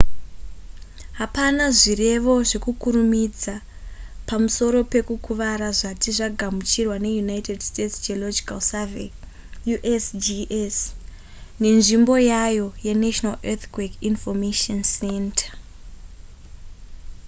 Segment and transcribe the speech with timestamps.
[1.19, 3.55] hapana zvirevo zvekukurumidza
[4.27, 9.09] pamusoro pekukuvara zvati zvagamuchirwa neunited states geological survey
[9.95, 10.77] usgs
[11.61, 15.45] nenzvimbo yayo yenational earthquake information center